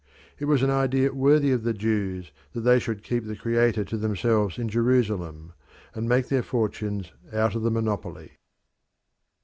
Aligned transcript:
It 0.39 0.45
was 0.45 0.63
an 0.63 0.71
idea 0.71 1.13
worthy 1.13 1.51
of 1.51 1.61
the 1.61 1.75
Jews 1.75 2.31
that 2.53 2.61
they 2.61 2.79
should 2.79 3.03
keep 3.03 3.25
the 3.27 3.35
Creator 3.35 3.83
to 3.85 3.97
themselves 3.97 4.57
in 4.57 4.67
Jerusalem, 4.67 5.53
and 5.93 6.09
make 6.09 6.27
their 6.27 6.41
fortunes 6.41 7.11
out 7.31 7.53
of 7.53 7.61
the 7.61 7.69
monopoly. 7.69 8.31